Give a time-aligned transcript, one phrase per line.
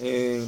[0.00, 0.40] אה,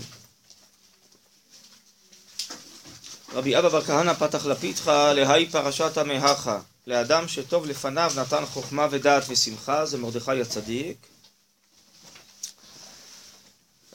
[3.32, 6.61] רבי אבא בר כהנא פתח לפיתך להי פרשת המהכה?
[6.87, 11.06] לאדם שטוב לפניו נתן חוכמה ודעת ושמחה זה מרדכי הצדיק.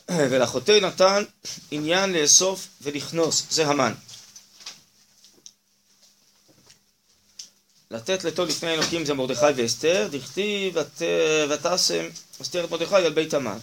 [0.11, 1.23] ולחוטא נתן
[1.71, 3.93] עניין לאסוף ולכנוס זה המן.
[7.91, 10.07] לתת לטוב לפני האלוקים זה מרדכי ואסתר.
[10.11, 10.75] דכתיב
[11.49, 12.09] ותשם
[12.41, 13.57] אסתר את מרדכי על בית המן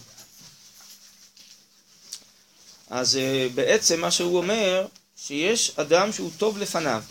[2.93, 7.03] אז אה, בעצם מה שהוא אומר שיש אדם שהוא טוב לפניו,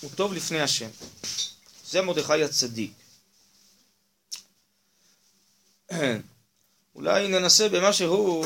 [0.00, 0.88] הוא טוב לפני השם.
[1.90, 2.92] זה מרדכי הצדיק.
[6.94, 8.44] אולי ננסה במשהו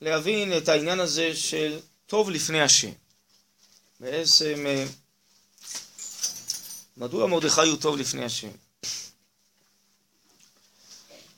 [0.00, 2.92] להבין את העניין הזה של טוב לפני השם.
[4.00, 4.84] בעצם, אה,
[6.96, 8.50] מדוע מרדכי הוא טוב לפני השם?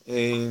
[0.09, 0.49] אה,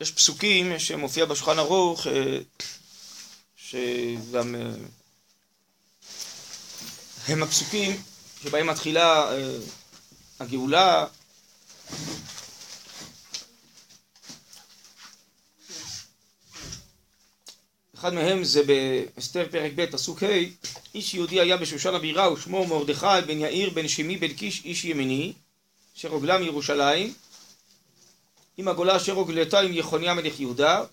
[0.00, 0.10] יש
[0.46, 2.38] פסוקים שמופיע בשולחן ערוך אה,
[3.56, 4.60] שגם אה,
[7.28, 8.02] הם הפסוקים
[8.42, 9.56] שבהם מתחילה אה,
[10.40, 11.06] הגאולה.
[17.94, 20.26] אחד מהם זה באסתר פרק ב' פסוק ה'
[20.94, 25.32] איש יהודי היה בשושן הבירה ושמו מרדכי בן יאיר בן שמי בן קיש איש ימיני
[25.96, 27.14] אשר הוגלה מירושלים
[28.56, 30.84] עם הגולה אשר הוגלתה עם יחוניה מלך יהודה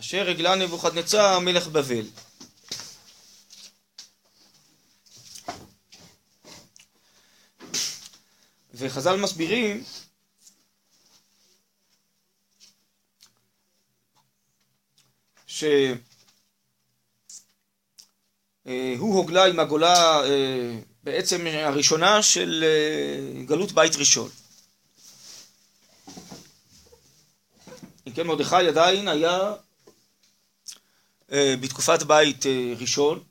[0.00, 2.06] אשר הגלה נבוכדנצר מלך בבל.
[8.74, 9.84] וחז"ל מסבירים
[15.46, 15.96] שהוא
[19.14, 24.30] הוגלה עם הגולה אה, בעצם הראשונה של אה, גלות בית ראשון.
[28.06, 29.52] אם כן מרדכי עדיין היה
[31.32, 32.44] אה, בתקופת בית
[32.80, 33.22] ראשון,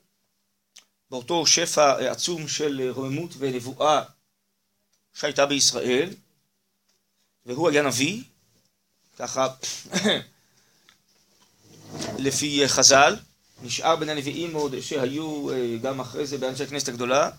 [1.12, 4.04] באותו שפע עצום של רוממות ונבואה
[5.14, 6.10] שהייתה בישראל,
[7.46, 8.24] והוא היה נביא,
[9.18, 9.48] ככה
[12.26, 13.16] לפי חז"ל,
[13.62, 17.30] נשאר בין הנביאים עוד שהיו אה, גם אחרי זה באנשי הכנסת הגדולה,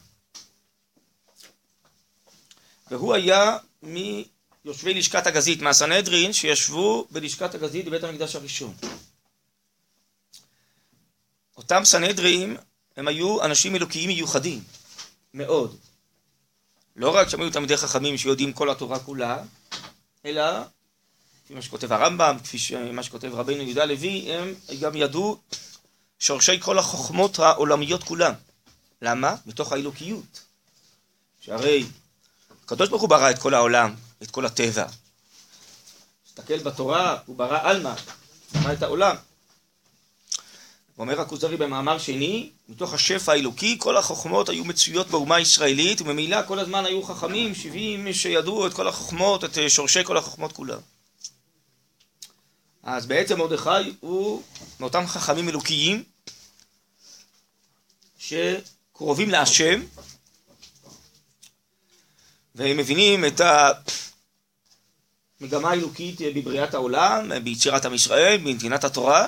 [2.90, 8.74] והוא היה מיושבי לשכת הגזית, מהסנהדרין, שישבו בלשכת הגזית בבית המקדש הראשון.
[11.56, 12.56] אותם סנהדרין
[12.96, 14.62] הם היו אנשים אלוקיים מיוחדים,
[15.34, 15.76] מאוד.
[16.96, 19.42] לא רק שהם היו תלמידי חכמים שיודעים כל התורה כולה,
[20.24, 20.42] אלא
[21.44, 22.58] לפי מה שכותב הרמב"ם, כפי
[22.92, 25.38] מה שכותב רבינו יהודה לוי, הם גם ידעו
[26.18, 28.32] שורשי כל החוכמות העולמיות כולם.
[29.02, 29.36] למה?
[29.46, 30.42] מתוך האלוקיות.
[31.40, 31.84] שהרי
[32.64, 34.86] הקדוש ברוך הוא ברא את כל העולם, את כל הטבע.
[36.24, 37.94] תסתכל בתורה, הוא ברא עלמא,
[38.52, 39.16] ברא את העולם.
[40.98, 46.58] אומר הכוזרי במאמר שני, מתוך השפע האלוקי, כל החוכמות היו מצויות באומה הישראלית, וממילא כל
[46.58, 50.78] הזמן היו חכמים, שבעים, שידעו את כל החוכמות, את שורשי כל החוכמות כולם.
[52.82, 54.42] אז בעצם מרדכי הוא
[54.80, 56.02] מאותם חכמים אלוקיים
[58.18, 59.80] שקרובים להשם
[62.54, 63.40] והם מבינים את
[65.40, 69.26] המגמה האלוקית בבריאת העולם, ביצירת עם ישראל, בנתינת התורה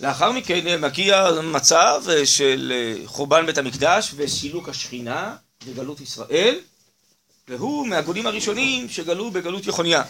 [0.00, 2.72] ולאחר מכן מגיע מצב של
[3.06, 6.60] חורבן בית המקדש וסילוק השכינה וגלות ישראל
[7.48, 10.02] והוא מהגולים הראשונים שגלו בגלות יחוניה.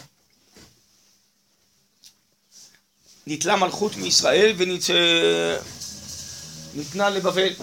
[3.27, 4.53] נתלה מלכות מישראל
[6.77, 7.53] וניתנה לבבל.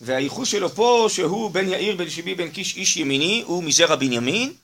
[0.00, 4.54] והייחוס שלו פה שהוא בן יאיר בן שיבי בן קיש איש ימיני הוא מזרע בנימין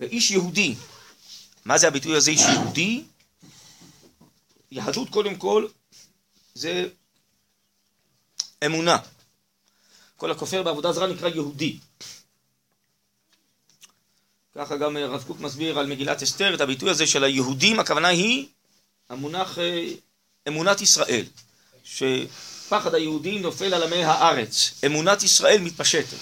[0.00, 0.74] ואיש יהודי.
[1.64, 3.04] מה זה הביטוי הזה איש יהודי?
[4.70, 5.66] יהדות קודם כל
[6.54, 6.88] זה
[8.66, 8.98] אמונה.
[10.16, 11.78] כל הכופר בעבודה זרה נקרא יהודי.
[14.54, 18.46] ככה גם הרב קוק מסביר על מגילת אסתר את הביטוי הזה של היהודים, הכוונה היא
[19.08, 19.88] המונח אה,
[20.48, 21.24] אמונת ישראל,
[21.84, 26.16] שפחד היהודים נופל על עמי הארץ, אמונת ישראל מתפשטת.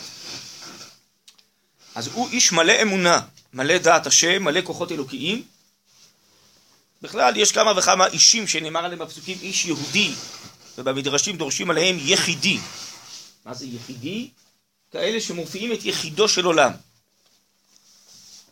[1.95, 3.21] אז הוא איש מלא אמונה,
[3.53, 5.43] מלא דעת השם, מלא כוחות אלוקיים.
[7.03, 10.13] בכלל, יש כמה וכמה אישים שנאמר עליהם בפסוקים איש יהודי,
[10.79, 12.59] ובמדרשים דורשים עליהם יחידי.
[13.45, 14.31] מה זה יחידי?
[14.93, 16.73] כאלה שמופיעים את יחידו של עולם.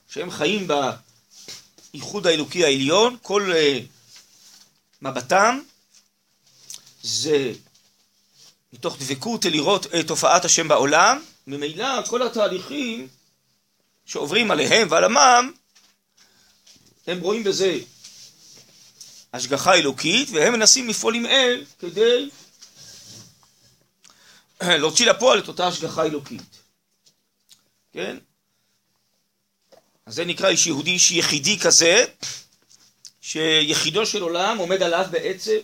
[0.08, 0.68] שהם חיים
[1.92, 3.82] בייחוד האלוקי העליון, כל uh,
[5.02, 5.60] מבטם
[7.02, 7.52] זה
[8.72, 13.08] מתוך דבקות לראות את תופעת השם בעולם, ממילא כל התהליכים
[14.06, 15.52] שעוברים עליהם ועל עמם,
[17.06, 17.78] הם רואים בזה
[19.32, 22.30] השגחה אלוקית, והם מנסים לפעול עם אל כדי
[24.62, 26.42] להוציא לפועל את אותה השגחה אלוקית.
[27.92, 28.16] כן?
[30.08, 32.04] אז זה נקרא איש יהודי, איש יחידי כזה,
[33.20, 35.58] שיחידו של עולם עומד עליו בעצם,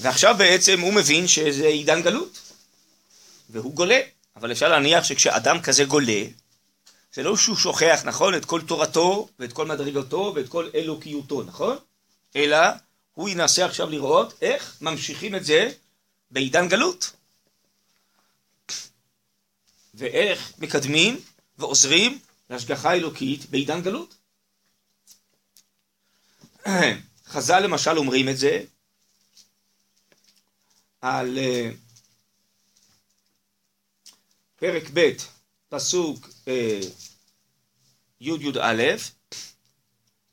[0.00, 2.38] ועכשיו בעצם הוא מבין שזה עידן גלות,
[3.50, 4.00] והוא גולה.
[4.36, 6.22] אבל אפשר להניח שכשאדם כזה גולה,
[7.14, 11.76] זה לא שהוא שוכח, נכון, את כל תורתו ואת כל מדרגתו ואת כל אלוקיותו, נכון?
[12.36, 12.58] אלא
[13.14, 15.70] הוא ינסה עכשיו לראות איך ממשיכים את זה
[16.30, 17.10] בעידן גלות.
[19.94, 21.20] ואיך מקדמים
[21.58, 22.18] ועוזרים
[22.50, 24.14] להשגחה אלוקית בעידן גלות.
[27.26, 28.64] חז"ל למשל אומרים את זה
[31.00, 31.70] על אה,
[34.56, 35.10] פרק ב',
[35.68, 36.80] פסוק אה,
[38.20, 38.82] י"א,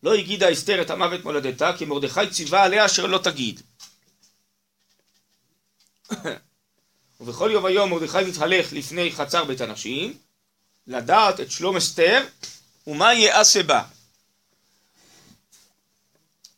[0.03, 3.61] לא הגידה אסתר את המוות מולדתה, כי מרדכי ציווה עליה אשר לא תגיד.
[7.19, 10.17] ובכל יום היום מרדכי מתהלך לפני חצר בית הנשים,
[10.87, 12.25] לדעת את שלום אסתר
[12.87, 13.83] ומה יעשה בה.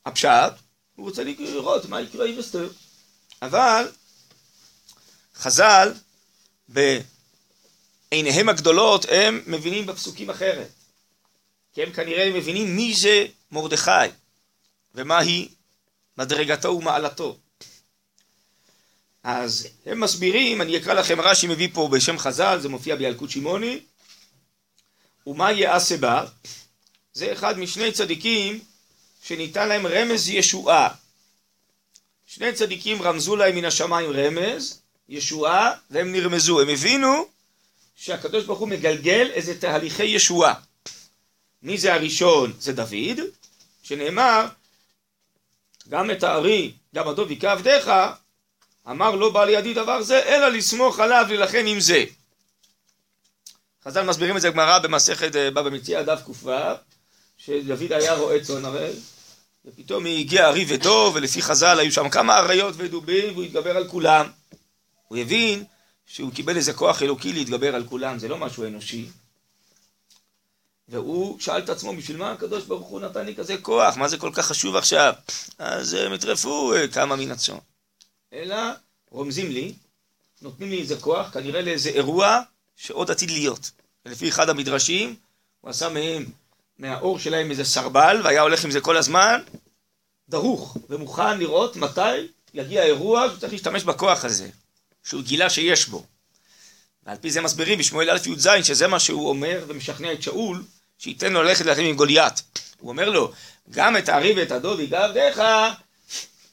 [0.06, 0.54] הפשט,
[0.96, 2.70] הוא רוצה לראות מה יקרה עם אסתר.
[3.42, 3.92] אבל
[5.36, 5.94] חז"ל
[6.68, 10.70] בעיניהם הגדולות הם מבינים בפסוקים אחרת.
[11.74, 14.08] כי הם כנראה מבינים מי זה מרדכי
[14.96, 15.50] ומהי
[16.18, 17.38] מדרגתו ומעלתו.
[19.24, 23.80] אז הם מסבירים, אני אקרא לכם רש"י מביא פה בשם חז"ל, זה מופיע בילקוט שמעוני,
[25.28, 26.26] ומה יעשה בה?
[27.14, 28.60] זה אחד משני צדיקים
[29.24, 30.90] שניתן להם רמז ישועה.
[32.26, 36.62] שני צדיקים רמזו להם מן השמיים רמז, ישועה, והם נרמזו.
[36.62, 37.26] הם הבינו
[37.96, 40.54] שהקדוש ברוך הוא מגלגל איזה תהליכי ישועה.
[41.64, 42.54] מי זה הראשון?
[42.60, 43.20] זה דוד,
[43.84, 44.46] שנאמר,
[45.90, 47.92] גם את הארי, גם הדוב היכה עבדיך,
[48.90, 52.04] אמר לא בא לידי דבר זה, אלא לסמוך עליו להילחם עם זה.
[53.86, 56.52] חז"ל מסבירים את זה גמרא במסכת אה, בבא מציע דף ק"ו,
[57.38, 58.92] שדוד היה רועה צאן הרי,
[59.66, 64.30] ופתאום הגיע ארי ודוב, ולפי חז"ל היו שם כמה אריות ודובים, והוא התגבר על כולם.
[65.08, 65.64] הוא הבין
[66.06, 69.10] שהוא קיבל איזה כוח אלוקי להתגבר על כולם, זה לא משהו אנושי.
[70.88, 73.98] והוא שאל את עצמו, בשביל מה הקדוש ברוך הוא נתן לי כזה כוח?
[73.98, 75.14] מה זה כל כך חשוב עכשיו?
[75.60, 77.58] אז הם יטרפו אה, כמה מן הצאן.
[78.34, 78.56] אלא
[79.12, 79.74] רומזים לי,
[80.42, 82.42] נותנים לי איזה כוח, כנראה לאיזה אירוע
[82.84, 83.72] שעוד עתיד להיות.
[84.06, 85.16] ולפי אחד המדרשים,
[85.62, 86.26] הוא עשה מהם,
[86.80, 89.42] מהאור שלהם איזה סרבל, והיה הולך עם זה כל הזמן,
[90.30, 94.50] דרוך, ומוכן לראות מתי יגיע האירוע שהוא צריך להשתמש בכוח הזה,
[95.04, 96.06] שהוא גילה שיש בו.
[97.06, 100.64] ועל פי זה מסבירים בשמואל א' י"ז, שזה מה שהוא אומר ומשכנע את שאול,
[100.98, 102.44] שייתן לו ללכת להילחם עם גוליית.
[102.80, 103.32] הוא אומר לו,
[103.70, 105.42] גם את הארי ואת הדוב ייגע עבדיך,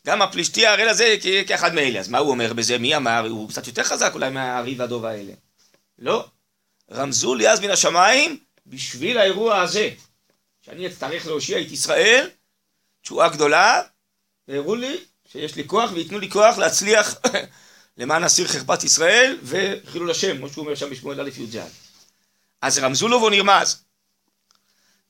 [0.07, 2.01] גם הפלישתי הערל הזה כאחד מאלה.
[2.01, 2.79] אז מה הוא אומר בזה?
[2.79, 3.27] מי אמר?
[3.29, 5.33] הוא קצת יותר חזק אולי מהארי והדוב האלה.
[5.99, 6.27] לא.
[6.93, 9.91] רמזו לי אז מן השמיים בשביל האירוע הזה.
[10.61, 12.31] שאני אצטרך להושיע את ישראל,
[13.03, 13.83] תשועה גדולה,
[14.49, 14.97] והראו לי
[15.33, 17.15] שיש לי כוח וייתנו לי כוח להצליח
[17.99, 21.59] למען אסיר חרפת ישראל וחילול השם, כמו שהוא אומר שם בשמואל א' י"ז.
[22.63, 23.85] אז רמזו לו והוא נרמז.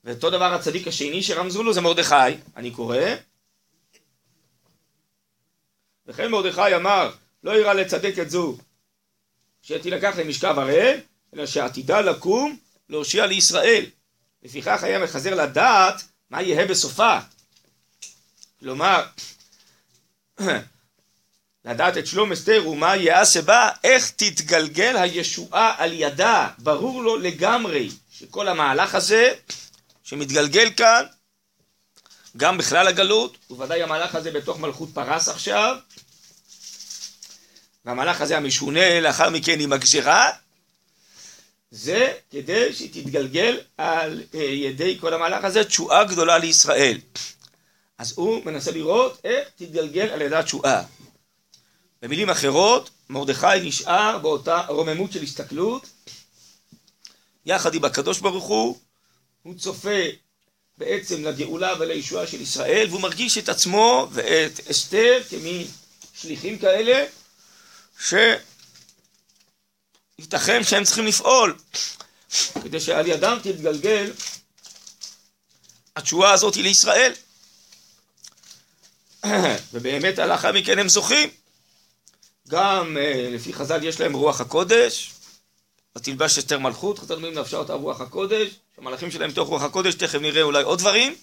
[0.04, 2.14] ואותו דבר הצדיק השני שרמזו לו זה מרדכי,
[2.56, 2.98] אני קורא.
[6.06, 7.10] וכן מרדכי אמר,
[7.42, 8.58] לא יראה לצדק את זו
[9.68, 11.00] שתילקח למשכב הראל,
[11.34, 12.56] אלא שעתידה לקום
[12.88, 13.84] להושיע לישראל.
[14.42, 17.18] לפיכך היה מחזר לדעת מה יהיה בסופה.
[18.60, 19.04] כלומר,
[21.64, 26.48] לדעת את שלום אסתר ומה יעשה בה, איך תתגלגל הישועה על ידה.
[26.58, 29.32] ברור לו לגמרי שכל המהלך הזה
[30.02, 31.04] שמתגלגל כאן,
[32.36, 35.76] גם בכלל הגלות, ובוודאי המהלך הזה בתוך מלכות פרס עכשיו,
[37.84, 40.30] והמהלך הזה המשונה לאחר מכן עם הגזירה,
[41.70, 46.98] זה כדי שתתגלגל על אה, ידי כל המהלך הזה תשועה גדולה לישראל.
[47.98, 50.82] אז הוא מנסה לראות איך תתגלגל על ידי התשועה.
[52.02, 55.86] במילים אחרות, מרדכי נשאר באותה רוממות של הסתכלות,
[57.46, 58.78] יחד עם הקדוש ברוך הוא,
[59.42, 60.00] הוא צופה
[60.78, 65.66] בעצם לגאולה ולישועה של ישראל, והוא מרגיש את עצמו ואת אסתר כמין
[66.14, 67.04] שליחים כאלה,
[70.18, 71.58] שייתכן שהם צריכים לפעול
[72.62, 74.12] כדי שעל ידם תתגלגל
[75.96, 77.12] התשועה הזאת לישראל.
[79.72, 81.30] ובאמת לאחר מכן הם זוכים.
[82.48, 85.12] גם אה, לפי חז"ל יש להם רוח הקודש,
[85.96, 90.18] ותלבש אסתר מלכות, חז"ל אומרים נפשה אותה רוח הקודש, המלאכים שלהם מתוך רוח הקודש, תכף
[90.18, 91.14] נראה אולי עוד דברים.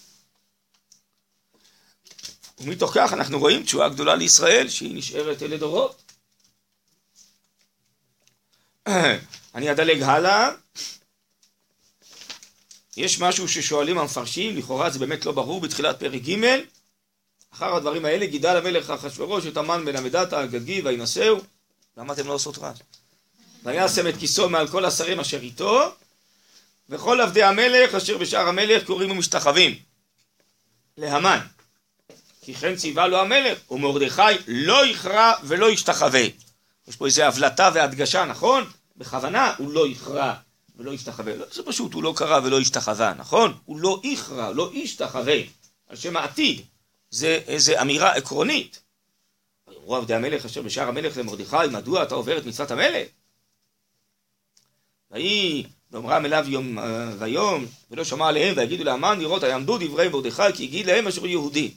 [2.58, 6.05] ומתוך כך אנחנו רואים תשועה גדולה לישראל, שהיא נשארת לדורות.
[9.54, 10.50] אני אדלג הלאה.
[12.96, 16.60] יש משהו ששואלים המפרשים, לכאורה זה באמת לא ברור בתחילת פרק ג'
[17.54, 21.36] אחר הדברים האלה גידל המלך אחשורוש את המן בן המדתה הגגי וינשאו.
[21.96, 22.78] למה אתם לא עושות רעש?
[23.64, 25.94] וישם את כיסו מעל כל השרים אשר איתו,
[26.88, 29.78] וכל עבדי המלך אשר בשער המלך קוראים ומשתחווים.
[30.98, 31.38] להמן.
[32.42, 36.45] כי כן ציווה לו המלך, ומרדכי לא יכרע ולא ישתחווה.
[36.88, 38.64] יש פה איזו הבלטה והדגשה, נכון?
[38.96, 40.34] בכוונה הוא לא יכרע
[40.76, 41.36] ולא ישתחווה.
[41.36, 43.58] לא, זה פשוט, הוא לא קרא ולא השתחווה, נכון?
[43.64, 45.40] הוא לא יכרע, לא ישתחווה,
[45.88, 46.62] על שם העתיד.
[47.10, 48.82] זה איזו אמירה עקרונית.
[49.68, 53.08] ויאמרו עבדי המלך אשר בשער המלך למרדכי, מדוע אתה עובר את מצוות המלך?
[55.10, 60.52] ויהי ואומרם אליו יום אה, ויום, ולא שמע עליהם, ויגידו להמן לראות היעמדו דברי מרדכי,
[60.54, 61.70] כי הגיד להם אשר יהודי.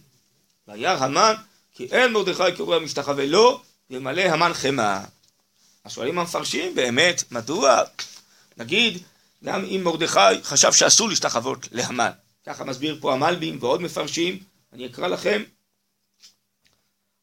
[0.68, 1.34] וירא המן,
[1.74, 5.00] כי אין מרדכי קורא משתחווה לו, וימלא המן חמא.
[5.84, 7.81] אז שואלים המפרשים, באמת, מדוע?
[8.58, 9.03] נגיד,
[9.43, 12.12] גם אם מרדכי חשב שאסור להשתחוות להמן.
[12.46, 14.39] ככה מסביר פה המלבים ועוד מפרשים,
[14.74, 15.43] אני אקרא לכם.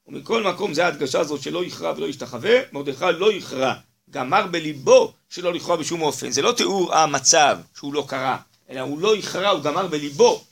[0.06, 3.75] ומכל מקום זה ההדגשה הזאת שלא יכרע ולא ישתחווה, מרדכי לא יכרע,
[4.11, 6.30] גמר בליבו שלא לכרוע בשום אופן.
[6.30, 8.37] זה לא תיאור המצב שהוא לא קרא,
[8.70, 10.44] אלא הוא לא יכרע, הוא גמר בליבו.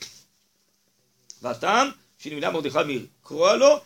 [1.43, 3.81] והטעם שנמנע מרדכי מלקרוע לו,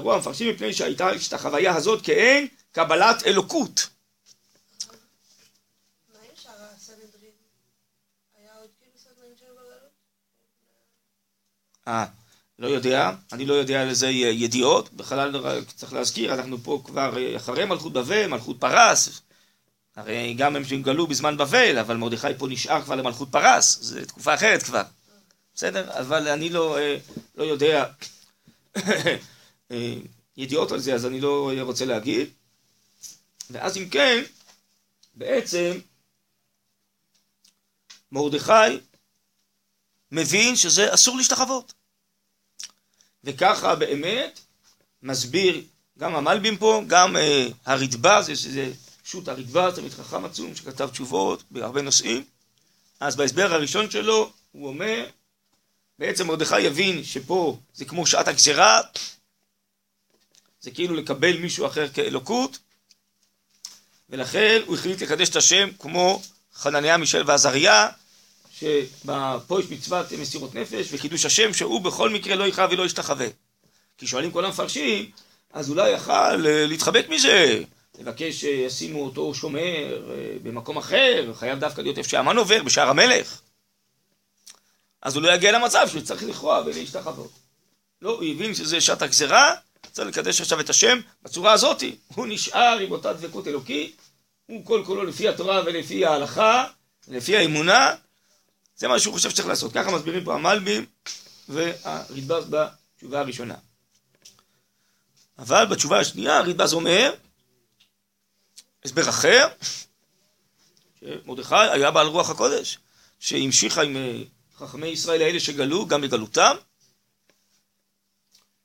[0.00, 3.88] ברוח המפרשים מפני שהייתה את החוויה הזאת כאין קבלת אלוקות.
[11.88, 12.04] אה,
[12.58, 17.64] לא יודע, אני לא יודע על איזה ידיעות, בכלל צריך להזכיר, אנחנו פה כבר אחרי
[17.64, 19.20] מלכות בבל, מלכות פרס,
[19.96, 24.34] הרי גם הם גלו בזמן בבל, אבל מרדכי פה נשאר כבר למלכות פרס, זו תקופה
[24.34, 24.82] אחרת כבר,
[25.54, 25.98] בסדר?
[26.00, 26.96] אבל אני לא, אה,
[27.36, 27.84] לא יודע.
[28.76, 29.16] אה,
[30.36, 32.28] ידיעות על זה, אז אני לא רוצה להגיד.
[33.50, 34.22] ואז אם כן,
[35.14, 35.78] בעצם
[38.12, 38.78] מרדכי
[40.12, 41.72] מבין שזה אסור להשתחוות.
[43.24, 44.40] וככה באמת
[45.02, 45.62] מסביר
[45.98, 48.72] גם המלבים פה, גם אה, הרדב"ז, יש איזה
[49.04, 52.24] שו"ת הרדב"ז, תמיד חכם עצום שכתב תשובות בהרבה נושאים.
[53.00, 55.06] אז בהסבר הראשון שלו הוא אומר,
[55.98, 58.80] בעצם מרדכי יבין שפה זה כמו שעת הגזירה,
[60.64, 62.58] זה כאילו לקבל מישהו אחר כאלוקות,
[64.10, 66.22] ולכן הוא החליט לקדש את השם כמו
[66.54, 67.88] חנניה, מישל ועזריה,
[68.50, 73.26] שפה יש מצוות מסירות נפש וחידוש השם שהוא בכל מקרה לא יכאב ולא ישתחווה.
[73.98, 75.10] כי שואלים כל המפרשים,
[75.52, 77.62] אז אולי יכל אה, להתחבק מזה,
[77.98, 83.40] לבקש שישימו אותו שומר אה, במקום אחר, חייב דווקא להיות איפה שהמן עובר, בשער המלך.
[85.02, 87.30] אז הוא לא יגיע למצב שהוא צריך לכרוע ולהשתחוות.
[88.02, 89.02] לא, הוא הבין שזה שעת
[89.84, 91.96] הגזירה, צריך לקדש עכשיו את השם בצורה הזאתי.
[92.14, 93.96] הוא נשאר עם אותה דבקות אלוקית,
[94.46, 96.66] הוא כל כולו לפי התורה ולפי ההלכה,
[97.08, 97.94] לפי האמונה,
[98.76, 99.72] זה מה שהוא חושב שצריך לעשות.
[99.72, 100.86] ככה מסבירים פה המלבים
[101.48, 103.54] והרדב"ז בתשובה הראשונה.
[105.38, 107.14] אבל בתשובה השנייה הרדב"ז אומר,
[108.84, 109.48] הסבר אחר,
[111.00, 112.78] שמרדכי היה בעל רוח הקודש,
[113.20, 114.22] שהמשיכה עם אה,
[114.56, 116.56] חכמי ישראל האלה שגלו גם בגלותם,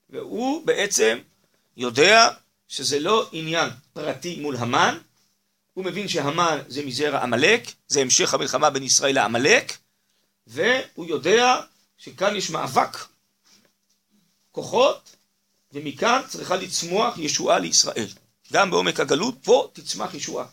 [0.10, 1.20] והוא בעצם
[1.78, 2.30] יודע
[2.68, 4.98] שזה לא עניין פרטי מול המן,
[5.74, 9.78] הוא מבין שהמן זה מזרע עמלק, זה המשך המלחמה בין ישראל לעמלק,
[10.48, 11.62] והוא יודע
[11.98, 12.98] שכאן יש מאבק
[14.52, 15.16] כוחות,
[15.74, 18.08] ומכאן צריכה לצמוח ישועה לישראל.
[18.54, 20.46] גם בעומק הגלות, פה תצמח ישועה.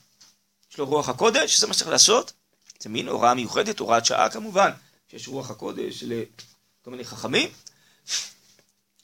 [0.73, 2.33] יש לו רוח הקודש, שזה מה שצריך לעשות.
[2.81, 4.71] זה מין הוראה מיוחדת, הוראת שעה כמובן,
[5.11, 7.49] שיש רוח הקודש לכל מיני חכמים.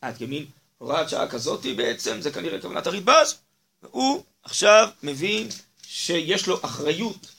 [0.02, 0.44] עד כמין
[0.78, 3.34] הוראת שעה כזאתי בעצם, זה כנראה כוונת הרדב"ז.
[3.82, 5.48] והוא עכשיו מבין
[5.86, 7.32] שיש לו אחריות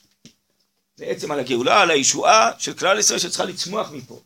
[0.97, 4.19] בעצם על הגאולה, על הישועה של כלל ישראל שצריכה לצמוח מפה.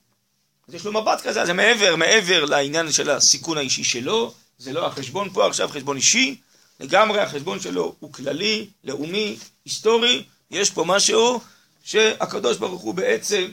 [0.68, 4.88] אז יש לו מבט כזה, זה מעבר, מעבר לעניין של הסיכון האישי שלו, זה לא
[4.88, 6.36] החשבון פה עכשיו חשבון אישי,
[6.80, 11.42] לגמרי החשבון שלו הוא כללי, לאומי, היסטורי, יש פה משהו
[11.84, 13.52] שהקדוש ברוך הוא בעצם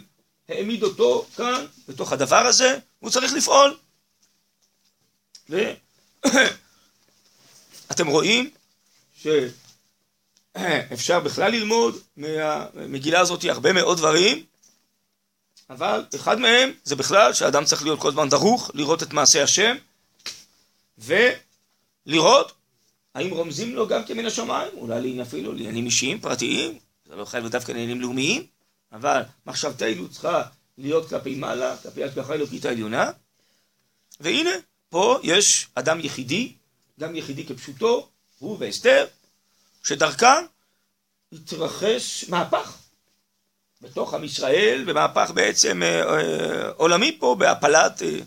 [0.48, 3.76] העמיד אותו כאן, בתוך הדבר הזה, הוא צריך לפעול.
[5.48, 5.66] ואתם
[8.14, 8.50] רואים
[9.22, 14.44] שאפשר בכלל ללמוד מהמגילה הזאת הרבה מאוד דברים,
[15.70, 19.76] אבל אחד מהם זה בכלל שאדם צריך להיות כל הזמן דרוך, לראות את מעשה השם,
[20.98, 22.52] ולראות
[23.14, 27.48] האם רומזים לו גם כן מן השמיים, אולי אפילו לעניינים אישיים, פרטיים, זה לא חייב
[27.48, 28.46] דווקא לעניינים לאומיים,
[28.92, 30.42] אבל מחשבתנו צריכה
[30.78, 33.10] להיות כלפי מעלה, כלפי השגחה אלוקית העליונה.
[34.20, 34.50] והנה,
[34.94, 36.52] פה יש אדם יחידי,
[37.00, 38.08] גם יחידי כפשוטו,
[38.38, 39.06] הוא ואסתר,
[39.82, 40.44] שדרכם
[41.32, 42.78] התרחש מהפך
[43.80, 48.18] בתוך עם ישראל, ומהפך בעצם אה, אה, עולמי פה בהפלת אה,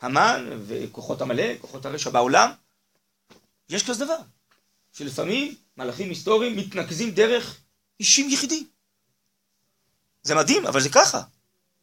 [0.00, 2.50] המן וכוחות עמלק, כוחות הרשע בעולם.
[3.68, 4.18] יש כזה דבר,
[4.92, 7.56] שלפעמים מלאכים היסטוריים מתנקזים דרך
[8.00, 8.66] אישים יחידים.
[10.22, 11.22] זה מדהים, אבל זה ככה.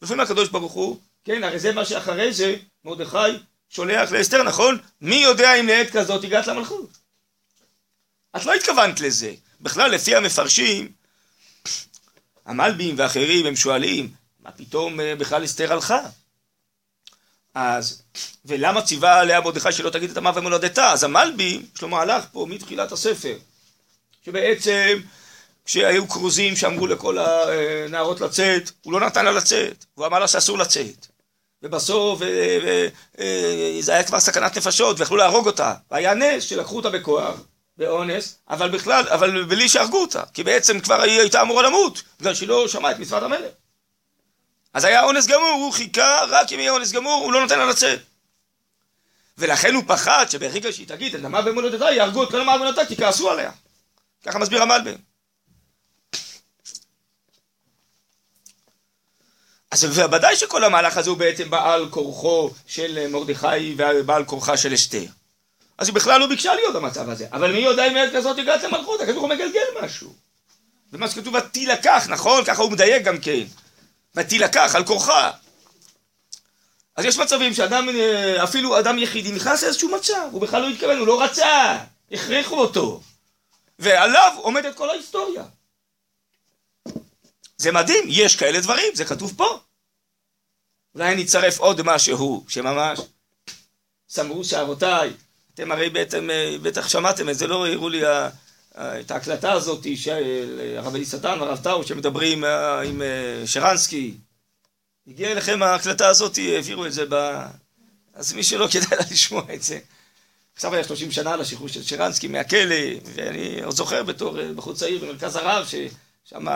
[0.01, 3.17] לפעמים הקדוש ברוך הוא, כן, הרי זה מה שאחרי זה מרדכי
[3.75, 4.77] שולח לאסתר, נכון?
[5.01, 6.89] מי יודע אם לעת כזאת הגעת למלכות?
[8.35, 9.33] את לא התכוונת לזה.
[9.61, 10.91] בכלל, לפי המפרשים,
[12.45, 15.99] המלבים ואחרים הם שואלים, מה פתאום אה, בכלל אסתר הלכה?
[17.53, 18.01] אז,
[18.45, 20.91] ולמה ציווה עליה מרדכי שלא תגיד את עמה ומולדתה?
[20.91, 23.37] אז המלבים, יש לו מהלך פה מתחילת הספר,
[24.25, 24.99] שבעצם
[25.65, 30.57] כשהיו כרוזים שאמרו לכל הנערות לצאת, הוא לא נתן לה לצאת, הוא אמר לה שאסור
[30.57, 31.12] לצאת.
[31.63, 32.21] ובסוף
[33.19, 35.73] אה, זה היה כבר סכנת נפשות ויכלו להרוג אותה.
[35.91, 37.35] והיה נס שלקחו אותה בכוח,
[37.77, 42.33] באונס, אבל בכלל, אבל בלי שהרגו אותה, כי בעצם כבר היא הייתה אמורה למות, בגלל
[42.33, 43.51] שהיא לא שמעה את מצוות המלך.
[44.73, 47.65] אז היה אונס גמור, הוא חיכה, רק אם יהיה אונס גמור, הוא לא נותן לה
[47.65, 47.99] לצאת.
[49.37, 52.97] ולכן הוא פחד שברגע שהיא תגיד את דמה במולדתה, יהרגו את כל המעל במולדתה, כי
[52.97, 53.51] כעסו עליה.
[54.25, 54.95] ככה מסביר המלבן.
[59.73, 65.05] אז ודאי שכל המהלך הזה הוא בעצם בעל כורחו של מרדכי ובעל כורחה של אסתר.
[65.77, 67.27] אז היא בכלל לא ביקשה להיות במצב הזה.
[67.31, 70.13] אבל מי יודע אם ילד כזאת הגעת למלכות, הכדור הוא מגלגל משהו.
[70.93, 72.45] ומה שכתוב, ותילקח, נכון?
[72.45, 73.43] ככה הוא מדייק גם כן.
[74.15, 75.31] ותילקח, על כורחה.
[76.95, 80.97] אז יש מצבים שאדם, אה, אפילו אדם יחידי, נכנס לאיזשהו מצב, הוא בכלל לא התכוון,
[80.97, 81.77] הוא לא רצה,
[82.11, 83.01] הכריחו אותו.
[83.79, 85.43] ועליו עומדת כל ההיסטוריה.
[87.57, 89.59] זה מדהים, יש כאלה דברים, זה כתוב פה.
[90.95, 92.99] אולי אני אצרף עוד משהו, שממש
[94.09, 95.13] סמרו שערותיי.
[95.53, 98.01] אתם הרי בעצם, אה, בטח שמעתם את זה, לא הראו לי
[98.75, 104.13] את ההקלטה הזאת של הרב אליסתן והרב טאו שמדברים אה, עם אה, שרנסקי.
[105.07, 107.45] הגיע אליכם ההקלטה הזאת, העבירו את זה ב...
[108.13, 109.79] אז מי שלא כדאי לה לשמוע את זה.
[110.55, 112.75] עכשיו היה 30 שנה לשחרור של שרנסקי מהכלא,
[113.15, 116.47] ואני עוד זוכר בתור בחור צעיר במרכז הרב, ששם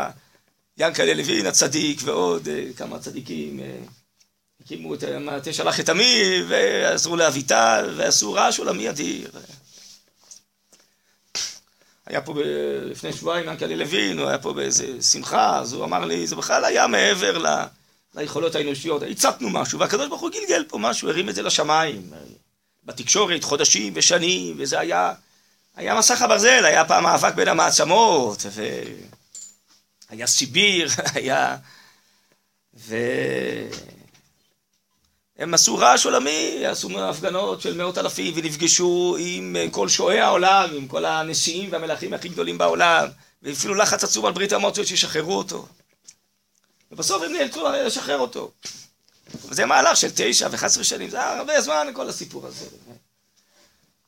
[0.77, 3.59] ינקלה לוין הצדיק ועוד כמה צדיקים
[4.63, 9.31] הקימו את המטה שלח את עמי, ועזרו לאביטל, ועשו רעש עולמי אדיר.
[12.05, 12.37] היה פה ב...
[12.83, 16.65] לפני שבועיים ינקלה לוין, הוא היה פה באיזה שמחה, אז הוא אמר לי, זה בכלל
[16.65, 17.47] היה מעבר ל...
[18.15, 22.09] ליכולות האנושיות, הצפנו משהו, והקדוש ברוך הוא גלגל פה משהו, הרים את זה לשמיים.
[22.83, 25.13] בתקשורת, חודשים ושנים, וזה היה...
[25.75, 28.45] היה מסך הברזל, היה פעם מאבק בין המעצמות,
[30.09, 31.57] והיה סיביר, היה...
[32.77, 32.95] ו...
[35.37, 40.69] הם עשו רעש עולמי, עשו הפגנות של מאות אלפים ונפגשו עם אה, כל שועי העולם,
[40.73, 43.07] עם כל הנשיאים והמלכים הכי גדולים בעולם,
[43.41, 45.67] והפעילו לחץ עצום על ברית המועצות שישחררו אותו.
[46.91, 48.51] ובסוף הם נאלצו לשחרר אותו.
[49.45, 52.65] וזה מהלך של תשע וחס עשרה שנים, זה היה הרבה זמן כל הסיפור הזה.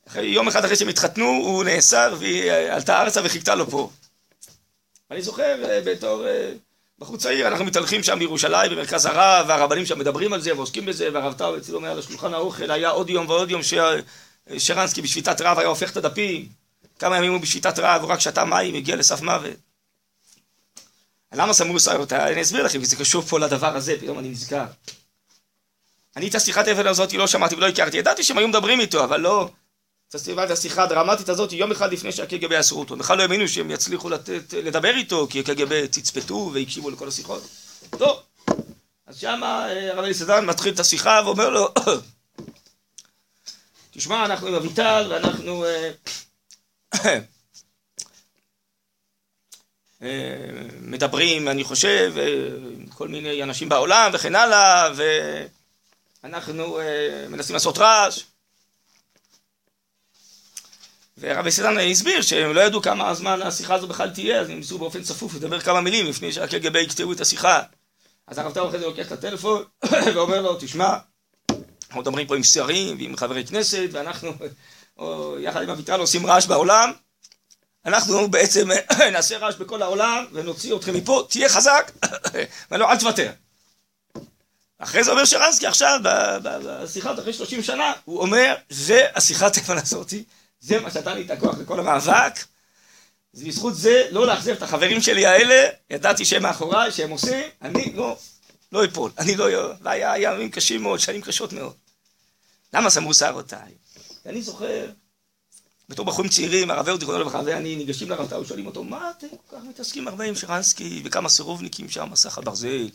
[0.08, 3.90] אחרי, יום אחד אחרי שהם התחתנו, הוא נאסר והיא אה, עלתה ארצה וחיכתה לו פה.
[5.12, 6.26] אני זוכר אה, בתור...
[7.00, 11.10] בחור צעיר, אנחנו מתהלכים שם בירושלים, במרכז הרב, והרבנים שם מדברים על זה ועוסקים בזה,
[11.14, 15.68] והרב טאו אצלו מעל השולחן האוכל, היה עוד יום ועוד יום ששרנסקי בשביתת רעב היה
[15.68, 16.48] הופך את הדפים,
[17.00, 19.56] כמה ימים הוא בשביתת רעב, הוא רק שתה מים, הגיע לסף מוות.
[21.34, 22.34] למה סמרו שערותיי?
[22.34, 24.66] אני אסביר לכם, כי זה קשור פה לדבר הזה, פתאום אני נזכר.
[26.16, 29.20] אני את השיחת האבן הזאת לא שמעתי ולא הכרתי, ידעתי שהם היו מדברים איתו, אבל
[29.20, 29.50] לא,
[30.16, 32.96] את השיחה הדרמטית הזאת יום אחד לפני שהקג"ב אסרו אותו.
[32.96, 37.44] בכלל לא האמינו שהם יצליחו לתת, לדבר איתו, כי הקג"ב תצפתו והקשיבו לכל השיחות.
[37.90, 38.20] טוב,
[39.08, 41.74] אז שם אה, הרב אליסדן מתחיל את השיחה ואומר לו,
[43.92, 45.92] תשמע, אנחנו עם אביטל ואנחנו אה,
[50.02, 50.50] אה,
[50.82, 52.14] מדברים, אני חושב,
[52.78, 54.92] עם כל מיני אנשים בעולם וכן הלאה,
[56.24, 56.80] ואנחנו
[57.30, 58.24] מנסים לעשות רעש.
[61.20, 64.78] ורבי סדן הסביר שהם לא ידעו כמה זמן השיחה הזו בכלל תהיה, אז הם ניסו
[64.78, 67.62] באופן צפוף לדבר כמה מילים לפני שהקג"ב יקטעו את השיחה.
[68.28, 69.64] אז הרב טאו אחרי זה לוקח את הטלפון
[70.16, 70.98] ואומר לו, תשמע,
[71.88, 74.34] אנחנו מדברים פה עם שרים ועם חברי כנסת, ואנחנו
[74.98, 76.92] או, יחד עם אביטל עושים רעש בעולם,
[77.86, 78.68] אנחנו בעצם
[79.14, 81.92] נעשה רעש בכל העולם ונוציא אתכם מפה, תהיה חזק,
[82.72, 83.32] ולא, אל תוותר.
[84.80, 86.00] אחרי זה אומר שרנסקי עכשיו,
[86.44, 90.24] בשיחה אחרי 30 שנה, הוא אומר, זה השיחת טלפון הזאתי,
[90.60, 92.34] זה מה שנתן לי את הכוח לכל המאבק,
[93.34, 97.94] אז בזכות זה, לא לאכזב את החברים שלי האלה, ידעתי שהם מאחוריי, שהם עושים, אני
[97.94, 98.18] לא,
[98.72, 99.46] לא אפול, אני לא,
[99.82, 101.74] והיה ימים קשים מאוד, שנים קשות מאוד.
[102.74, 103.72] למה סמרו שערותיי?
[104.26, 104.86] אני זוכר,
[105.90, 109.28] בתור בחורים צעירים, הרב אהוד זיכרונו לברכה ואני ניגשים לרב טאו, שואלים אותו, מה אתם
[109.30, 112.90] כל כך מתעסקים הרבה עם שרנסקי וכמה סירובניקים שם, מסך הברזל?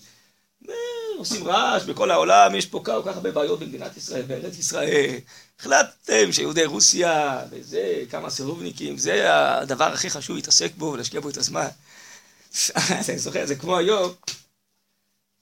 [1.19, 5.17] עושים רעש בכל העולם, יש פה כל כך הרבה בעיות במדינת ישראל, בארץ ישראל.
[5.61, 11.37] החלטתם שיהודי רוסיה, וזה, כמה סירובניקים, זה הדבר הכי חשוב להתעסק בו ולהשקיע בו את
[11.37, 11.67] הזמן.
[13.09, 14.13] אני זוכר, זה כמו היום,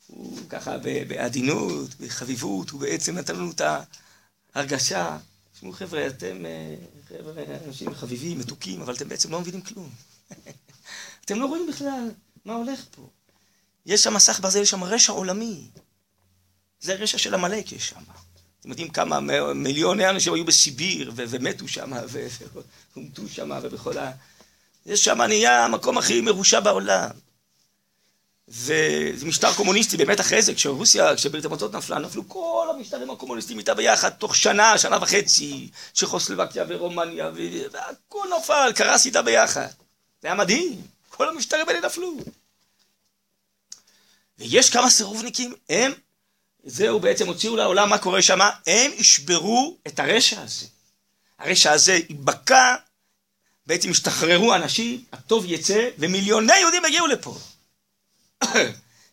[0.07, 3.63] הוא ככה בעדינות, בחביבות, הוא בעצם נתן לנו את
[4.55, 5.19] ההרגשה,
[5.55, 6.75] תשמעו חבר'ה, אתם אה,
[7.09, 9.91] חבר'ה, אנשים חביבים, מתוקים, אבל אתם בעצם לא מבינים כלום.
[11.25, 12.11] אתם לא רואים בכלל
[12.45, 13.09] מה הולך פה.
[13.87, 15.67] יש שם מסך ברזל, יש שם רשע עולמי.
[16.81, 18.01] זה רשע של עמלק יש שם.
[18.61, 19.21] אתם יודעים כמה
[19.55, 21.93] מיליוני אנשים היו בסיביר ו- ומתו שם
[22.95, 24.13] והומתו שם ובכל ה...
[24.85, 27.11] זה שם נהיה המקום הכי מרושע בעולם.
[28.49, 33.75] וזה משטר קומוניסטי, באמת אחרי זה, כשרוסיה, כשברית המועצות נפלה, נפלו כל המשטרים הקומוניסטיים איתה
[33.75, 37.31] ביחד, תוך שנה, שנה וחצי, צ'כוסלובקיה ורומניה,
[37.73, 39.67] והכל נפל, קרס איתה ביחד.
[40.23, 42.17] זה היה מדהים, כל המשטרים האלה נפלו.
[44.43, 45.93] ויש כמה סירובניקים, הם,
[46.65, 50.67] זהו בעצם הוציאו לעולם מה קורה שם, הם ישברו את הרשע הזה.
[51.39, 52.75] הרשע הזה ייבקע,
[53.67, 57.39] בעצם ישתחררו אנשים, הטוב יצא, ומיליוני יהודים יגיעו לפה.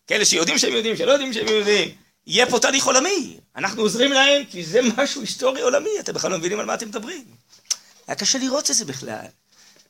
[0.07, 1.95] כאלה שיודעים שהם יודעים, שלא יודעים שהם יודעים.
[2.27, 3.37] יהיה פה תהליך עולמי.
[3.55, 6.87] אנחנו עוזרים להם כי זה משהו היסטורי עולמי, אתם בכלל לא מבינים על מה אתם
[6.87, 7.25] מדברים.
[8.07, 9.25] היה קשה לראות את זה בכלל.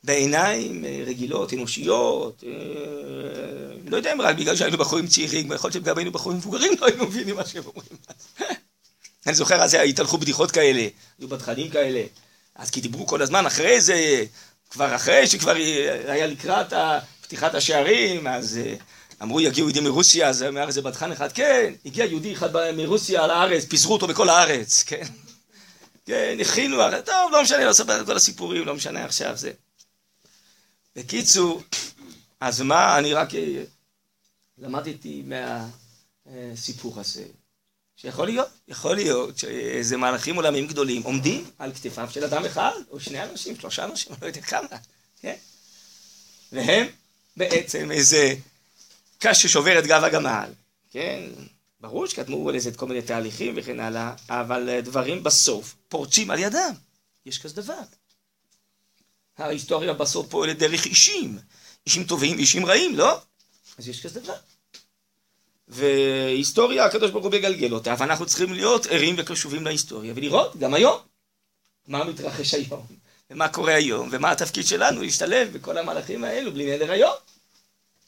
[0.03, 2.51] בעיניים אה, רגילות, אנושיות, אה,
[3.87, 6.85] לא יודע אם רק בגלל שהיינו בחורים צעירים, יכול להיות שגם היינו בחורים מבוגרים, לא
[6.85, 7.97] היינו מבינים מה שהם אומרים.
[9.27, 10.87] אני זוכר אז התהלכו בדיחות כאלה,
[11.19, 12.03] היו בתכנים כאלה,
[12.55, 14.25] אז כי דיברו כל הזמן אחרי זה,
[14.69, 15.55] כבר אחרי שכבר
[16.07, 16.73] היה לקראת
[17.21, 18.75] פתיחת השערים, אז אה,
[19.21, 23.65] אמרו יגיעו יהודים מרוסיה, אז אומר איזה בתחן אחד, כן, הגיע יהודי אחד מרוסיה לארץ,
[23.65, 25.05] פיזרו אותו בכל הארץ, כן.
[26.05, 29.51] כן, הכינו, טוב, לא משנה, לא אספר את כל הסיפורים, לא משנה עכשיו זה.
[30.95, 31.63] בקיצור,
[32.39, 33.63] אז מה, אני רק אה,
[34.57, 35.23] למדתי
[36.25, 37.25] מהסיפור הזה,
[37.95, 42.99] שיכול להיות, יכול להיות שאיזה מהלכים עולמיים גדולים עומדים על כתפיו של אדם אחד, או
[42.99, 44.67] שני אנשים, שלושה אנשים, אני לא יודע כמה,
[45.21, 45.35] כן?
[46.51, 46.87] והם
[47.37, 48.35] בעצם איזה
[49.19, 50.49] קש ששובר את גב הגמל,
[50.91, 51.23] כן?
[51.79, 56.73] ברור שקדמו לזה את כל מיני תהליכים וכן הלאה, אבל דברים בסוף פורצים על ידם,
[57.25, 57.81] יש כזה דבר.
[59.39, 61.39] ההיסטוריה בסוף פועלת דרך אישים,
[61.85, 63.17] אישים טובים ואישים רעים, לא?
[63.77, 64.35] אז יש כזה דבר.
[65.67, 70.97] והיסטוריה, הקדוש ברוך הוא מגלגל אותה, ואנחנו צריכים להיות ערים וקשובים להיסטוריה, ולראות גם היום
[71.87, 72.85] מה מתרחש היום,
[73.29, 77.13] ומה קורה היום, ומה התפקיד שלנו להשתלב בכל המהלכים האלו בלי נדר היום.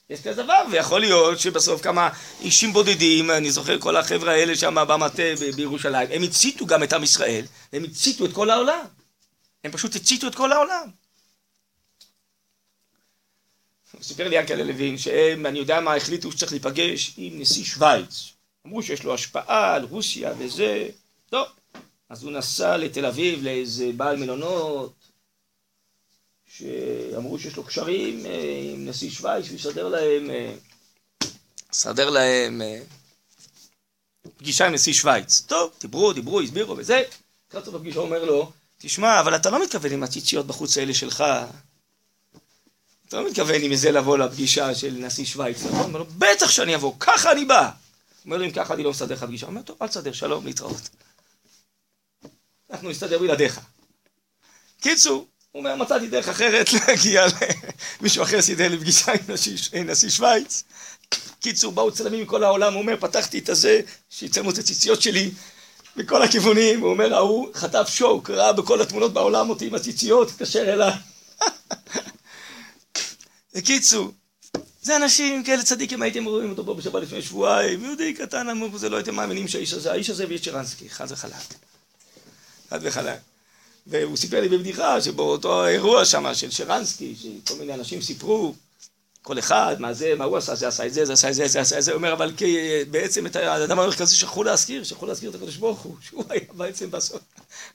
[0.09, 2.09] יש כזה דבר, ויכול להיות שבסוף כמה
[2.41, 5.23] אישים בודדים, אני זוכר כל החבר'ה האלה שם במטה
[5.55, 8.85] בירושלים, הם הציתו גם את עם ישראל, הם הציתו את כל העולם.
[9.63, 11.00] הם פשוט הציתו את כל העולם.
[14.01, 18.33] סיפר לי ינקלה לוין שהם, אני יודע מה, החליטו שצריך להיפגש עם נשיא שווייץ.
[18.67, 20.89] אמרו שיש לו השפעה על רוסיה וזה,
[21.29, 21.47] טוב.
[22.09, 24.93] אז הוא נסע לתל אביב לאיזה בעל מלונות,
[26.57, 30.53] שאמרו שיש לו קשרים אה, עם נשיא שווייץ, הוא יסדר להם, אה,
[31.73, 32.79] יסדר להם אה,
[34.37, 35.41] פגישה עם נשיא שווייץ.
[35.41, 37.03] טוב, דיברו, דיברו, הסבירו וזה.
[37.49, 41.23] לקראת סוף הפגישה אומר לו, תשמע, אבל אתה לא מתכוון עם הציציות בחוץ האלה שלך.
[43.11, 45.79] אתה לא מתכוון עם זה לבוא לפגישה של נשיא שווייץ, נכון?
[45.79, 47.69] אומר לו, בטח שאני אבוא, ככה אני בא.
[48.25, 49.45] אומר לו, אם ככה אני לא מסדר לך פגישה.
[49.45, 50.89] אומר, טוב, אל תסדר, שלום, להתראות.
[52.69, 53.59] אנחנו נסתדר בלעדיך.
[54.81, 57.25] קיצור, הוא אומר, מצאתי דרך אחרת להגיע
[58.01, 59.11] למישהו אחר סידר לי פגישה
[59.73, 60.63] עם נשיא שווייץ.
[61.39, 65.31] קיצור, באו צלמים מכל העולם, הוא אומר, פתחתי את הזה, שיצלמו את הציציות שלי
[65.95, 70.73] מכל הכיוונים, הוא אומר, ההוא חטף שוק, ראה בכל התמונות בעולם אותי עם הציציות, התקשר
[70.73, 70.93] אליי.
[73.55, 74.11] בקיצור,
[74.81, 78.89] זה אנשים כאלה צדיקים, הייתם רואים אותו פה בשבת לפני שבועיים, יהודי קטן אמור, זה
[78.89, 81.33] לא הייתם מאמינים שהאיש הזה, האיש הזה ויש שרנסקי, חד וחלק.
[82.69, 83.19] חד וחלק.
[83.87, 88.53] והוא סיפר לי בבדיחה שבאותו אירוע שם של שרנסקי, שכל מיני אנשים סיפרו,
[89.21, 91.47] כל אחד, מה זה, מה הוא עשה, זה עשה את זה, זה עשה את זה,
[91.47, 92.33] זה עשה את זה, אומר, אבל
[92.91, 96.91] בעצם את האדם המרכזי שכחו להזכיר, שכחו להזכיר את הקדוש ברוך הוא, שהוא היה בעצם
[96.91, 97.21] בסוף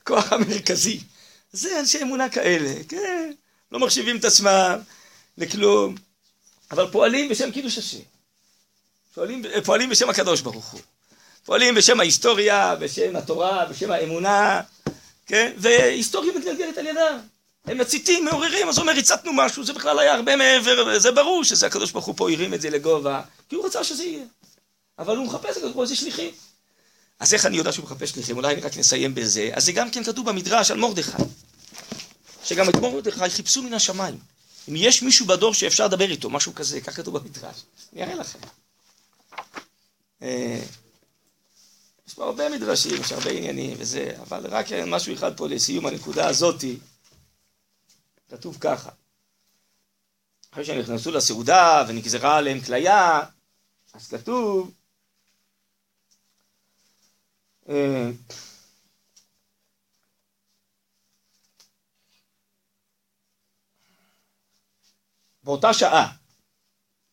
[0.01, 0.99] הכוח המרכזי.
[1.53, 3.31] זה אנשי אמונה כאלה, כן,
[3.71, 4.79] לא מחשיבים את עצמם
[5.37, 5.95] לכלום,
[6.71, 7.97] אבל פועלים בשם קידוש השם.
[9.13, 10.81] פועלים, פועלים בשם הקדוש ברוך הוא.
[11.45, 14.61] פועלים בשם ההיסטוריה, בשם התורה, בשם האמונה,
[15.25, 15.53] כן?
[15.57, 17.19] והיסטוריה מתגלגלת על ידם.
[17.65, 21.43] הם מציתים, מעוררים, אז הוא אומר, הצתנו משהו, זה בכלל היה הרבה מעבר, זה ברור
[21.43, 24.25] שזה הקדוש ברוך הוא פה הרים את זה לגובה, כי הוא רצה שזה יהיה.
[24.99, 26.31] אבל הוא מחפש ברוך הוא איזה שליחים.
[27.19, 28.37] אז איך אני יודע שהוא מחפש שליחים?
[28.37, 29.49] אולי רק נסיים בזה.
[29.53, 31.11] אז זה גם כן כתוב במדרש על מרדכי.
[32.43, 34.17] שגם את מרדכי חיפשו מן השמיים.
[34.69, 37.63] אם יש מישהו בדור שאפשר לדבר איתו, משהו כזה, כך כתוב במדרש.
[37.93, 38.39] אני אראה לכם.
[40.21, 40.61] אה,
[42.07, 46.29] יש פה הרבה מדרשים, יש הרבה עניינים וזה, אבל רק משהו אחד פה לסיום הנקודה
[46.29, 46.77] הזאתי.
[48.29, 48.89] כתוב ככה.
[50.51, 53.21] אחרי שהם נכנסו לסעודה ונגזרה עליהם כליה,
[53.93, 54.71] אז כתוב
[65.47, 66.11] באותה שעה,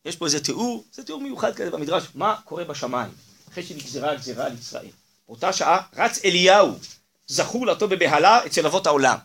[0.05, 3.11] יש פה איזה תיאור, זה תיאור מיוחד כזה במדרש, מה קורה בשמיים,
[3.53, 4.91] אחרי שנגזרה הגזירה על ישראל.
[5.29, 6.75] באותה שעה רץ אליהו,
[7.27, 9.17] זכור לאותו בבהלה אצל אבות העולם.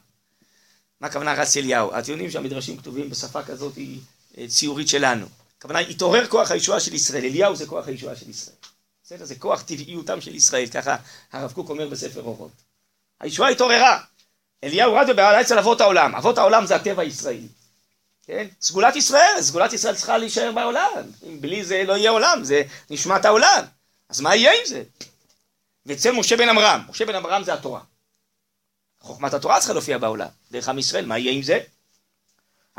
[1.01, 1.91] מה הכוונה רץ אליהו?
[2.07, 3.99] יודעים שהמדרשים כתובים בשפה כזאת היא
[4.37, 5.25] אה, ציורית שלנו.
[5.57, 8.57] הכוונה, התעורר כוח הישועה של ישראל, אליהו זה כוח הישועה של ישראל.
[9.03, 9.25] בסדר?
[9.25, 10.95] זה כוח טבעיותם של ישראל, ככה
[11.31, 12.51] הרב קוק אומר בספר אורות.
[13.19, 14.03] הישועה התעוררה.
[14.63, 16.15] אליהו רץ בבהלה אצל אבות העולם.
[16.15, 17.47] אבות העולם זה הטבע הישראלי.
[18.29, 18.47] כן?
[18.61, 21.03] סגולת ישראל, סגולת ישראל צריכה להישאר בעולם.
[21.27, 23.63] אם בלי זה לא יהיה עולם, זה נשמת העולם.
[24.09, 24.83] אז מה יהיה עם זה?
[25.85, 27.79] ואצל משה בן עמרם, משה בן עמרם זה התורה.
[28.99, 31.59] חוכמת התורה צריכה להופיע בעולם, דרך עם ישראל, מה יהיה עם זה?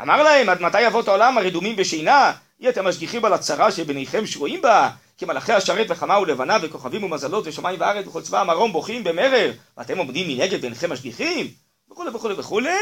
[0.01, 2.33] אמר להם, עד מתי אבות העולם הרדומים בשינה?
[2.59, 4.89] אי אתם משגיחים על הצרה שבניכם שרויים בה?
[5.17, 9.97] כי מלאכי השרת וחמה ולבנה וכוכבים ומזלות ושמיים וארץ וכל צבא המרום בוכים במרר ואתם
[9.97, 11.47] עומדים מנגד ואינכם משגיחים?
[11.91, 12.79] וכולי וכולי וכולי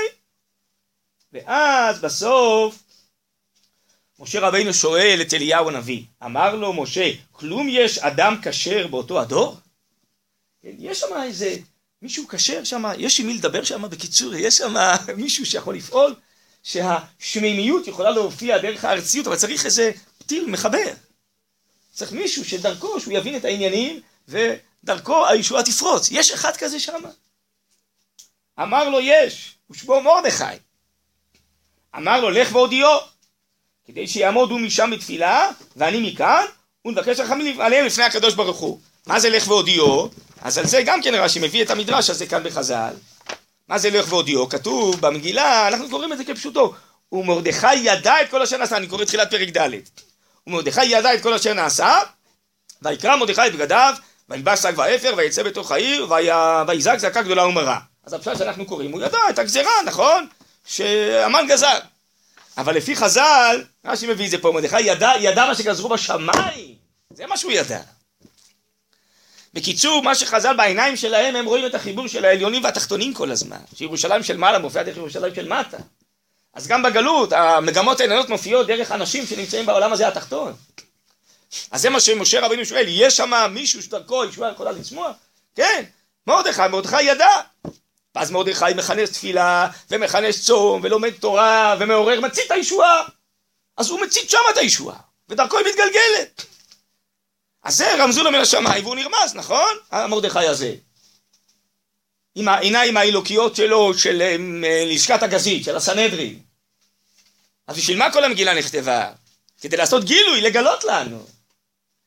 [1.33, 2.83] ואז בסוף
[4.19, 9.57] משה רבינו שואל את אליהו הנביא, אמר לו משה, כלום יש אדם כשר באותו הדור?
[10.61, 11.55] כן, יש שם איזה
[12.01, 14.73] מישהו כשר שם, יש עם מי לדבר שם, בקיצור, יש שם
[15.17, 16.15] מישהו שיכול לפעול,
[16.63, 20.93] שהשמימיות יכולה להופיע דרך הארציות, אבל צריך איזה פתיל מחבר.
[21.91, 26.11] צריך מישהו שדרכו, שהוא יבין את העניינים, ודרכו הישועה תפרוץ.
[26.11, 27.01] יש אחד כזה שם?
[28.61, 30.68] אמר לו יש, ושמו מרדכי.
[31.97, 32.99] אמר לו לך והודיעו,
[33.87, 36.45] כדי שיעמוד הוא משם בתפילה, ואני מכאן,
[36.87, 38.79] ונבקש רחמים עליהם לפני הקדוש ברוך הוא.
[39.07, 40.09] מה זה לך והודיעו?
[40.41, 42.93] אז על זה גם כן רש"י מביא את המדרש הזה כאן בחז"ל.
[43.67, 44.49] מה זה לך והודיעו?
[44.49, 46.73] כתוב במגילה, אנחנו קוראים את זה כפשוטו.
[47.11, 49.69] ומרדכי ידע את כל אשר נעשה, אני קורא תחילת פרק ד'.
[50.47, 51.99] ומרדכי ידע את כל אשר נעשה,
[52.81, 53.93] ויקרא מרדכי את בגדיו,
[54.29, 56.07] וילבש שק ואפר, ויצא בתוך העיר,
[56.67, 57.79] ויזעק זעקה גדולה ומרה.
[58.05, 60.27] אז הפשט שאנחנו קוראים, הוא ידע את הגזירה, נכון?
[60.69, 61.79] שהמן גזר.
[62.57, 66.75] אבל לפי חז"ל, רש"י מביא את זה פה, מרדכי ידע, ידע מה שגזרו בשמיים.
[67.13, 67.79] זה מה שהוא ידע.
[69.53, 73.57] בקיצור, מה שחז"ל בעיניים שלהם, הם רואים את החיבור של העליונים והתחתונים כל הזמן.
[73.75, 75.77] שירושלים של מעלה מופיעה דרך ירושלים של מטה.
[76.53, 80.53] אז גם בגלות, המגמות העליונות מופיעות דרך אנשים שנמצאים בעולם הזה התחתון.
[81.71, 85.15] אז זה מה שמשה רבינו שואל, יש שם מישהו שדרכו ישועה יכולה לצמוח?
[85.55, 85.83] כן,
[86.27, 87.27] מרדכי, מרדכי ידע.
[88.19, 93.03] ואז מרדכי מכנס תפילה, ומכנס צום, ולומד תורה, ומעורר, מצית את הישועה.
[93.77, 94.97] אז הוא מצית שם את הישועה,
[95.29, 96.45] ודרכו היא מתגלגלת.
[97.63, 99.77] אז זה רמזו לו מן השמיים והוא נרמז, נכון?
[99.91, 100.75] המרדכי הזה.
[102.35, 104.35] עם העיניים האלוקיות שלו, של אה,
[104.85, 106.39] לשכת הגזית, של הסנהדרין.
[107.67, 109.11] אז בשביל מה כל המגילה נכתבה?
[109.61, 111.25] כדי לעשות גילוי, לגלות לנו.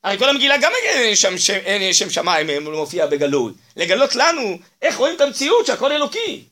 [0.05, 3.53] הרי כל המגילה גם אין שם, שם, אין שם שמיים מופיע בגלוי.
[3.77, 6.45] לגלות לנו איך רואים את המציאות שהכל אלוקי.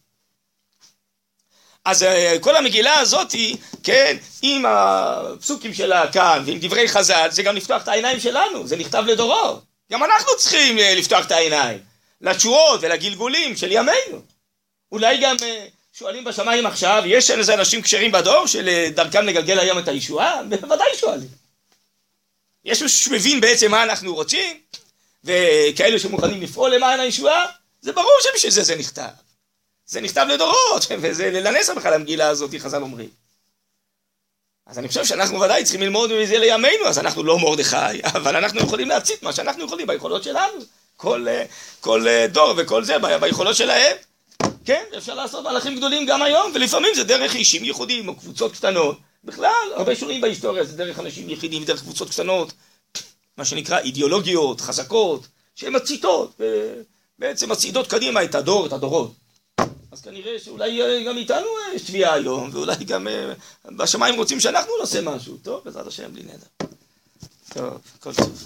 [1.85, 7.57] אז אה, כל המגילה הזאתי, כן, עם הפסוקים שלה כאן ועם דברי חז"ל, זה גם
[7.57, 9.65] לפתוח את העיניים שלנו, זה נכתב לדורות.
[9.93, 11.79] גם אנחנו צריכים אה, לפתוח את העיניים,
[12.21, 14.23] לתשורות ולגלגולים של ימינו.
[14.93, 19.89] אולי גם אה, שואלים בשמיים עכשיו, יש איזה אנשים כשרים בדור שלדרכם לגלגל היום את
[19.89, 20.43] הישועה?
[20.61, 21.40] בוודאי שואלים.
[22.65, 24.61] יש מישהו שמבין בעצם מה אנחנו רוצים,
[25.25, 27.47] וכאלו שמוכנים לפעול למען הישועה,
[27.81, 29.09] זה ברור שבשביל זה זה נכתב.
[29.87, 33.09] זה נכתב לדורות, וזה לנסה בכלל המגילה הזאת, חז"ל אומרים.
[34.67, 37.77] אז אני חושב שאנחנו ודאי צריכים ללמוד מזה לימינו, אז אנחנו לא מרדכי,
[38.17, 40.59] אבל אנחנו יכולים להצית מה שאנחנו יכולים ביכולות שלנו.
[40.97, 41.27] כל,
[41.81, 43.97] כל דור וכל זה ביכולות שלהם.
[44.65, 48.99] כן, אפשר לעשות מהלכים גדולים גם היום, ולפעמים זה דרך אישים ייחודיים או קבוצות קטנות.
[49.25, 52.53] בכלל, הרבה שונים בהיסטוריה זה דרך אנשים יחידים, דרך קבוצות קטנות,
[53.37, 56.41] מה שנקרא אידיאולוגיות, חזקות, שהן מציתות,
[57.19, 59.13] בעצם מציתות קדימה את הדור, את הדורות.
[59.93, 63.33] אז כנראה שאולי אה, גם איתנו יש תביעה היום, ואולי גם אה,
[63.77, 65.37] בשמיים רוצים שאנחנו נעשה משהו.
[65.43, 66.47] טוב, בעזרת השם, בלי נדר.
[67.55, 68.45] טוב, כל טוב.